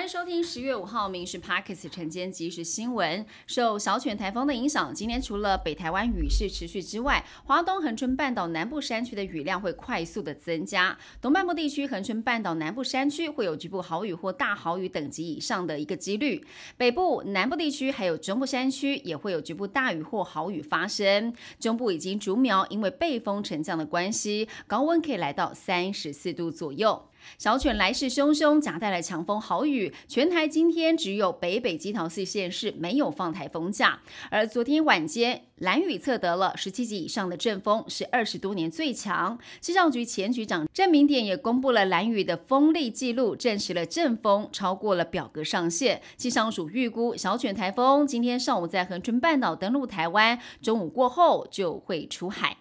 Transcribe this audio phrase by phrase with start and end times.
[0.00, 3.26] 欢迎收听十月五号《民事 Parkes》晨间即时新闻。
[3.46, 10.96] 受小犬台风的影响，今天除了北台湾雨势持续之外，华东恒春半岛南部山区的雨量会快速的增加。
[11.20, 16.42] 东半部地区恒春半岛南部山区会有局部豪雨或大豪雨等级以上的一个几率。
[16.78, 21.30] 北部、南部地区还有中部山区也会有局部大雨或豪雨发生。
[21.58, 27.09] 中部已经逐苗，因为背风沉降的关系，高温可以来到三十四度左右。
[27.38, 29.92] 小犬来势汹汹，夹带了强风豪雨。
[30.08, 34.00] 全台今天只有北北基桃四县市没有放台风假，
[34.30, 39.38] 而昨天晚间蓝雨测得了十七级以上的阵风，是二十多年最强。
[39.60, 46.00] 气象局前局长郑明典也公布了蓝雨的风力记录，证实了阵风超过了表格上限。
[46.16, 52.56] 气象署预估小犬台风今天上午在恒春半岛登陆台湾，中午过后就会出海。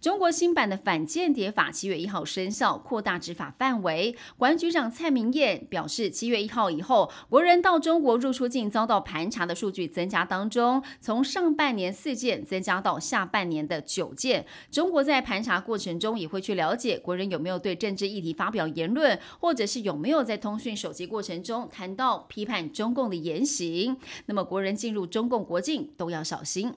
[0.00, 4.16] 中国新版的反间谍法七月一号生效，扩大执法范围。
[4.36, 14.46] 管局长蔡明燕表示，七月一号以后，国人到中国入出境遭到盘查的数据增加当中，从上半年四件增加到下半年的九件。
[14.70, 23.96] 中国在盘查过程中也会去了解国人有没有对政治议题发表言论，或者是有没有在通讯手机过程中谈到批判中共的言行。
[24.26, 26.74] 那么，国人进入中共国境都要小心。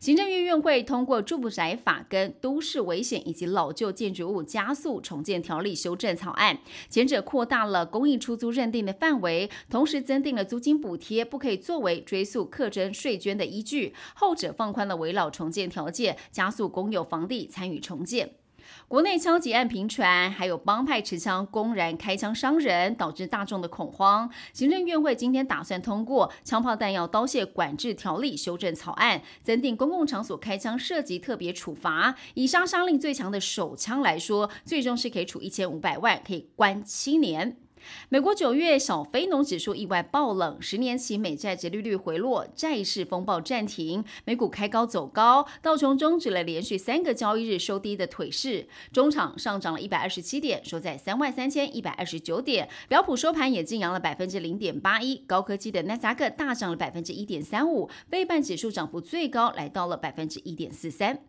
[0.00, 18.34] 行政院院会通过《住宅法》跟《都市危险以及老旧建筑物加速重建条例》修正草案，前者扩大了公益出租认定的范围，同时增订了租金补贴不可以作为追溯课征税捐的依据；后者放宽了围老重建条件，加速公有房地参与重建。
[18.88, 24.30] 国内枪击案频传，还有帮派持枪公然开枪伤人，导致大众的恐慌。
[24.52, 32.14] 行政院会今天打算通过《枪炮弹药刀械管制条例》修正草案，增订公共场所开枪涉及特别处罚。
[32.34, 37.65] 以杀伤力最强的手枪来说，最终是可以处一千五百万，可以关七年。
[38.08, 61.20] 美国九月小非农指数意外爆冷，十年期美债殖利率回落，债市风暴暂停，美股开高走高，道琼终止了连续三个交易日收低的腿势，中场上涨了一百二十七点，收在三万三千一百二十九点，标普收盘也净扬了百分之零点八一，高科技的纳斯达克大涨了百分之一点三五，非半指数涨幅最高来到了百分之一点四三。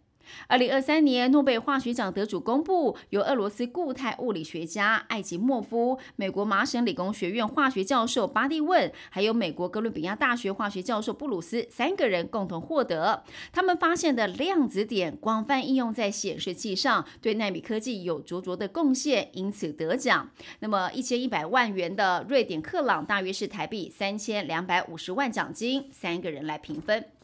[0.48, 13.24] 二零二三年诺贝尔化学奖得主公布，由俄罗斯固态物理学家艾吉莫夫、美国麻省理工学院化学教授巴蒂问，还有美国哥伦比亚大学化学教授布鲁斯三个人共同获得。
[13.52, 20.30] 他们发现的量子点广泛应用在显示器上，对纳米科技有卓卓的贡献，因此得奖。
[20.60, 27.17] 那么一千一百万元的瑞典克朗，大约是台币三千两百五十万奖金，三个人来平分。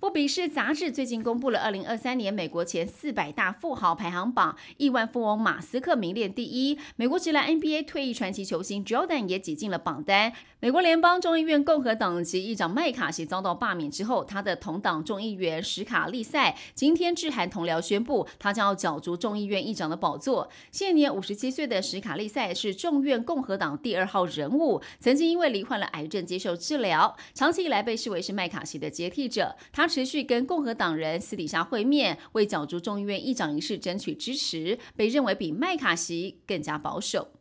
[0.00, 6.78] 富比士杂志最近公布了二零二三年美国前四百大富豪排行榜，亿万富翁马斯克名列第一。
[6.96, 10.32] 美国职篮 NBA 退役传奇球星 Jordan 也挤进了榜单。
[10.60, 20.50] 美国联邦众议院共和党籍议长麦卡锡遭到罢免之后，他的同党众议员史卡利塞今天致函同僚宣布，他将要角逐众议院议长的宝座。
[20.70, 29.56] 现年五十七岁的史卡利塞是众院共和党第二号人物，曾经因为罹患了癌症接受治疗，长期以来被视为是麦卡锡的接替者。
[29.72, 37.32] 他他持续跟共和党人私底下会面，为角逐众议院议长一事争取支持，被认为比麦卡锡更加保守。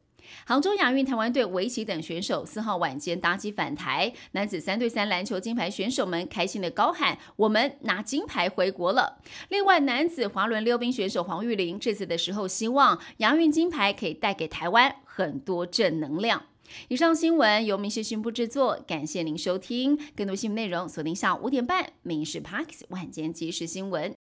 [0.45, 16.43] 杭州亚运台湾队围棋等选手四号晚间搭机返台，男子三对三篮球金牌选手们开心的高喊：“我们拿金牌回国了！”另外，男子滑轮溜冰选手黄玉玲这次的时候，希望亚运金牌可以带给台湾很多正能量。
[16.87, 19.97] 以上新闻由民事新闻部制作，感谢您收听。
[20.15, 24.11] 更多新闻内容锁定下午五点半《民事 Parks 晚间即时新闻》。